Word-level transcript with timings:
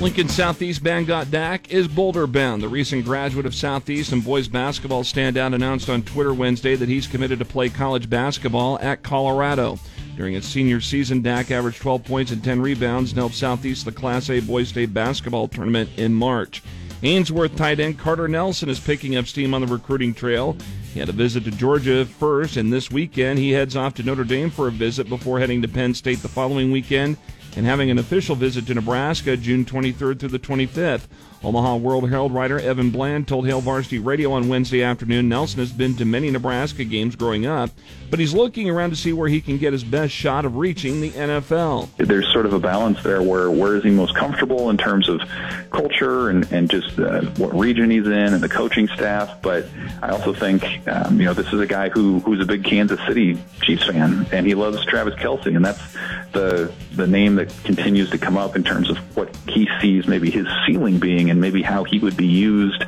Lincoln 0.00 0.30
Southeast 0.30 0.82
Bangot 0.82 1.30
Dak 1.30 1.70
is 1.70 1.86
Boulder 1.86 2.26
bound. 2.26 2.62
The 2.62 2.68
recent 2.68 3.04
graduate 3.04 3.44
of 3.44 3.54
Southeast 3.54 4.12
and 4.12 4.24
boys 4.24 4.48
basketball 4.48 5.02
standout 5.02 5.54
announced 5.54 5.90
on 5.90 6.02
Twitter 6.02 6.32
Wednesday 6.32 6.74
that 6.74 6.88
he's 6.88 7.06
committed 7.06 7.38
to 7.38 7.44
play 7.44 7.68
college 7.68 8.08
basketball 8.08 8.78
at 8.78 9.02
Colorado. 9.02 9.78
During 10.16 10.32
his 10.32 10.46
senior 10.46 10.80
season, 10.80 11.20
Dak 11.20 11.50
averaged 11.50 11.82
12 11.82 12.02
points 12.02 12.32
and 12.32 12.42
10 12.42 12.62
rebounds 12.62 13.10
and 13.10 13.18
helped 13.18 13.34
Southeast 13.34 13.84
the 13.84 13.92
Class 13.92 14.30
A 14.30 14.40
Boys 14.40 14.70
State 14.70 14.94
basketball 14.94 15.48
tournament 15.48 15.90
in 15.98 16.14
March. 16.14 16.62
Ainsworth 17.02 17.54
tight 17.54 17.78
end 17.78 17.98
Carter 17.98 18.26
Nelson 18.26 18.70
is 18.70 18.80
picking 18.80 19.16
up 19.16 19.26
steam 19.26 19.52
on 19.52 19.60
the 19.60 19.66
recruiting 19.66 20.14
trail. 20.14 20.56
He 20.94 21.00
had 21.00 21.10
a 21.10 21.12
visit 21.12 21.44
to 21.44 21.50
Georgia 21.50 22.06
first, 22.06 22.56
and 22.56 22.72
this 22.72 22.90
weekend 22.90 23.38
he 23.38 23.50
heads 23.50 23.76
off 23.76 23.92
to 23.94 24.02
Notre 24.02 24.24
Dame 24.24 24.48
for 24.48 24.68
a 24.68 24.72
visit 24.72 25.10
before 25.10 25.40
heading 25.40 25.60
to 25.60 25.68
Penn 25.68 25.92
State 25.92 26.22
the 26.22 26.28
following 26.28 26.72
weekend 26.72 27.18
and 27.56 27.66
having 27.66 27.90
an 27.90 27.98
official 27.98 28.34
visit 28.36 28.66
to 28.66 28.74
Nebraska 28.74 29.36
June 29.36 29.64
23rd 29.64 30.20
through 30.20 30.28
the 30.28 30.38
25th. 30.38 31.06
Omaha 31.42 31.76
World 31.76 32.10
Herald 32.10 32.34
writer 32.34 32.58
Evan 32.58 32.90
Bland 32.90 33.26
told 33.26 33.46
Hail 33.46 33.62
Varsity 33.62 33.98
Radio 33.98 34.32
on 34.32 34.48
Wednesday 34.48 34.82
afternoon 34.82 35.28
Nelson 35.28 35.60
has 35.60 35.72
been 35.72 35.96
to 35.96 36.04
many 36.04 36.30
Nebraska 36.30 36.84
games 36.84 37.16
growing 37.16 37.46
up, 37.46 37.70
but 38.10 38.18
he's 38.18 38.34
looking 38.34 38.68
around 38.68 38.90
to 38.90 38.96
see 38.96 39.14
where 39.14 39.28
he 39.28 39.40
can 39.40 39.56
get 39.56 39.72
his 39.72 39.82
best 39.82 40.12
shot 40.12 40.44
of 40.44 40.56
reaching 40.56 41.00
the 41.00 41.10
NFL. 41.10 41.88
There's 41.96 42.30
sort 42.30 42.44
of 42.44 42.52
a 42.52 42.58
balance 42.58 43.02
there 43.02 43.22
where 43.22 43.50
where 43.50 43.74
is 43.76 43.84
he 43.84 43.90
most 43.90 44.14
comfortable 44.14 44.68
in 44.68 44.76
terms 44.76 45.08
of 45.08 45.22
culture 45.70 46.28
and, 46.28 46.50
and 46.52 46.70
just 46.70 46.98
uh, 46.98 47.22
what 47.38 47.58
region 47.58 47.90
he's 47.90 48.06
in 48.06 48.12
and 48.12 48.42
the 48.42 48.48
coaching 48.48 48.86
staff, 48.88 49.40
but 49.40 49.66
I 50.02 50.10
also 50.10 50.34
think, 50.34 50.62
um, 50.88 51.18
you 51.18 51.24
know, 51.24 51.32
this 51.32 51.50
is 51.54 51.60
a 51.60 51.66
guy 51.66 51.88
who, 51.88 52.20
who's 52.20 52.40
a 52.40 52.46
big 52.46 52.64
Kansas 52.64 53.00
City 53.06 53.38
Chiefs 53.62 53.86
fan 53.86 54.26
and 54.30 54.46
he 54.46 54.54
loves 54.54 54.84
Travis 54.84 55.14
Kelce, 55.14 55.56
and 55.56 55.64
that's 55.64 55.96
the, 56.32 56.70
the 56.92 57.06
name 57.06 57.36
that 57.44 57.64
continues 57.64 58.10
to 58.10 58.18
come 58.18 58.36
up 58.36 58.54
in 58.54 58.62
terms 58.62 58.90
of 58.90 58.98
what 59.16 59.34
he 59.48 59.68
sees 59.80 60.06
maybe 60.06 60.30
his 60.30 60.46
ceiling 60.66 60.98
being 60.98 61.30
and 61.30 61.40
maybe 61.40 61.62
how 61.62 61.84
he 61.84 61.98
would 61.98 62.16
be 62.16 62.26
used 62.26 62.84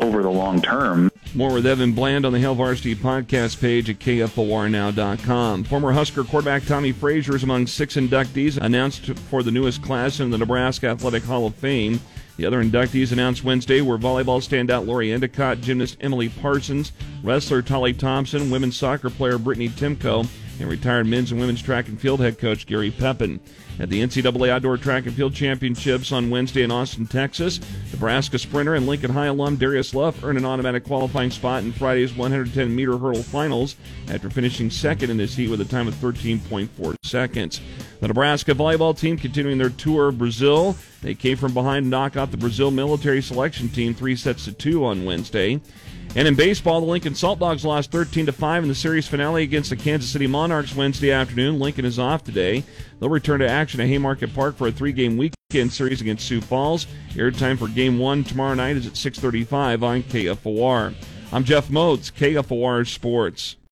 over 0.00 0.22
the 0.22 0.30
long 0.30 0.60
term. 0.60 1.10
More 1.34 1.52
with 1.52 1.66
Evan 1.66 1.92
Bland 1.92 2.26
on 2.26 2.32
the 2.32 2.40
Hail 2.40 2.54
Varsity 2.54 2.94
podcast 2.94 3.60
page 3.60 3.88
at 3.88 3.98
KFORnow.com. 3.98 5.64
Former 5.64 5.92
Husker 5.92 6.24
quarterback 6.24 6.64
Tommie 6.64 6.92
Frazier 6.92 7.36
is 7.36 7.42
among 7.42 7.66
six 7.66 7.94
inductees 7.94 8.58
announced 8.58 9.06
for 9.30 9.42
the 9.42 9.50
newest 9.50 9.82
class 9.82 10.20
in 10.20 10.30
the 10.30 10.38
Nebraska 10.38 10.88
Athletic 10.88 11.22
Hall 11.22 11.46
of 11.46 11.54
Fame. 11.54 12.00
The 12.36 12.46
other 12.46 12.62
inductees 12.62 13.12
announced 13.12 13.44
Wednesday 13.44 13.82
were 13.82 13.98
volleyball 13.98 14.42
standout 14.42 14.86
Lori 14.86 15.12
Endicott, 15.12 15.60
gymnast 15.60 15.98
Emily 16.00 16.28
Parsons, 16.28 16.92
wrestler 17.22 17.62
Tolly 17.62 17.92
Thompson, 17.92 18.50
women's 18.50 18.76
soccer 18.76 19.10
player 19.10 19.38
Brittany 19.38 19.68
Timko, 19.68 20.26
and 20.58 20.68
retired 20.68 21.06
men's 21.06 21.32
and 21.32 21.40
women's 21.40 21.62
track 21.62 21.88
and 21.88 22.00
field 22.00 22.20
head 22.20 22.38
coach 22.38 22.66
Gary 22.66 22.90
Pepin. 22.90 23.40
At 23.78 23.88
the 23.88 24.02
NCAA 24.02 24.50
Outdoor 24.50 24.76
Track 24.76 25.06
and 25.06 25.14
Field 25.14 25.34
Championships 25.34 26.12
on 26.12 26.30
Wednesday 26.30 26.62
in 26.62 26.70
Austin, 26.70 27.06
Texas, 27.06 27.58
Nebraska 27.90 28.38
sprinter 28.38 28.74
and 28.74 28.86
Lincoln 28.86 29.10
High 29.10 29.26
alum 29.26 29.56
Darius 29.56 29.94
Luff 29.94 30.22
earned 30.22 30.38
an 30.38 30.44
automatic 30.44 30.84
qualifying 30.84 31.30
spot 31.30 31.62
in 31.62 31.72
Friday's 31.72 32.14
110 32.14 32.74
meter 32.74 32.98
hurdle 32.98 33.22
finals 33.22 33.76
after 34.08 34.28
finishing 34.28 34.70
second 34.70 35.10
in 35.10 35.18
his 35.18 35.34
heat 35.34 35.48
with 35.48 35.60
a 35.60 35.64
time 35.64 35.88
of 35.88 35.94
13.4 35.94 36.96
seconds. 37.02 37.60
The 38.00 38.08
Nebraska 38.08 38.52
volleyball 38.54 38.98
team 38.98 39.16
continuing 39.16 39.58
their 39.58 39.70
tour 39.70 40.08
of 40.08 40.18
Brazil. 40.18 40.76
They 41.00 41.14
came 41.14 41.36
from 41.36 41.54
behind 41.54 41.86
to 41.86 41.90
knock 41.90 42.16
out 42.16 42.30
the 42.30 42.36
Brazil 42.36 42.70
military 42.70 43.22
selection 43.22 43.68
team 43.68 43.94
three 43.94 44.16
sets 44.16 44.44
to 44.44 44.52
two 44.52 44.84
on 44.84 45.04
Wednesday. 45.04 45.60
And 46.14 46.28
in 46.28 46.34
baseball, 46.34 46.80
the 46.80 46.86
Lincoln 46.86 47.14
Salt 47.14 47.38
Dogs 47.38 47.64
lost 47.64 47.90
13 47.90 48.26
to 48.26 48.32
5 48.32 48.64
in 48.64 48.68
the 48.68 48.74
series 48.74 49.08
finale 49.08 49.44
against 49.44 49.70
the 49.70 49.76
Kansas 49.76 50.10
City 50.10 50.26
Monarchs 50.26 50.76
Wednesday 50.76 51.10
afternoon. 51.10 51.58
Lincoln 51.58 51.86
is 51.86 51.98
off 51.98 52.22
today. 52.22 52.62
They'll 53.00 53.08
return 53.08 53.40
to 53.40 53.48
action 53.48 53.80
at 53.80 53.88
Haymarket 53.88 54.34
Park 54.34 54.56
for 54.56 54.66
a 54.68 54.72
three-game 54.72 55.16
weekend 55.16 55.72
series 55.72 56.02
against 56.02 56.26
Sioux 56.26 56.42
Falls. 56.42 56.86
Airtime 57.14 57.58
for 57.58 57.66
Game 57.68 57.98
1 57.98 58.24
tomorrow 58.24 58.54
night 58.54 58.76
is 58.76 58.86
at 58.86 58.92
6:35 58.92 59.82
on 59.82 60.02
KFOR. 60.02 60.94
I'm 61.32 61.44
Jeff 61.44 61.68
Motz, 61.68 62.12
KFOR 62.12 62.86
Sports. 62.86 63.56